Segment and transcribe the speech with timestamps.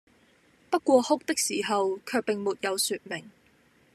[0.71, 3.29] 不過哭的時候，卻並沒有説明，